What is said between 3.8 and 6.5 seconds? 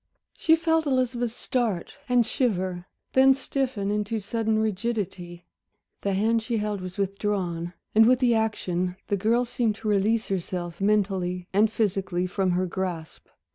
into sudden rigidity. The hand